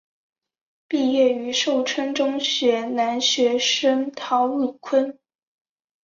[0.87, 5.19] 毕业于寿春中学男学生陶汝坤。